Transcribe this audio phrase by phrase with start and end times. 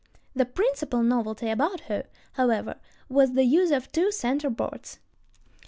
[0.35, 4.97] The principal novelty about her, however, was the use of two "center boards."